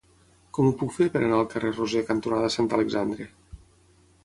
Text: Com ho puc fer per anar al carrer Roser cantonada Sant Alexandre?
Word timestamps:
Com 0.57 0.69
ho 0.69 0.71
puc 0.79 0.93
fer 0.95 1.07
per 1.17 1.21
anar 1.25 1.41
al 1.41 1.51
carrer 1.51 1.71
Roser 1.77 2.03
cantonada 2.09 2.51
Sant 2.57 2.73
Alexandre? 2.81 3.31